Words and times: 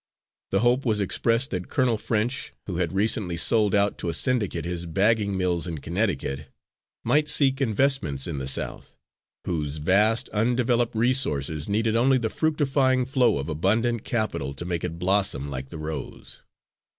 The 0.49 0.61
hope 0.61 0.83
was 0.83 0.99
expressed 0.99 1.51
that 1.51 1.69
Colonel 1.69 1.95
French, 1.99 2.53
who 2.65 2.77
had 2.77 2.91
recently 2.91 3.37
sold 3.37 3.75
out 3.75 3.99
to 3.99 4.09
a 4.09 4.15
syndicate 4.15 4.65
his 4.65 4.87
bagging 4.87 5.37
mills 5.37 5.67
in 5.67 5.77
Connecticut, 5.77 6.47
might 7.03 7.29
seek 7.29 7.61
investments 7.61 8.25
in 8.25 8.39
the 8.39 8.47
South, 8.47 8.97
whose 9.45 9.77
vast 9.77 10.27
undeveloped 10.29 10.95
resources 10.95 11.69
needed 11.69 11.95
only 11.95 12.17
the 12.17 12.31
fructifying 12.31 13.05
flow 13.05 13.37
of 13.37 13.47
abundant 13.47 14.03
capital 14.03 14.55
to 14.55 14.65
make 14.65 14.83
it 14.83 14.97
blossom 14.97 15.51
like 15.51 15.69
the 15.69 15.77
rose. 15.77 16.41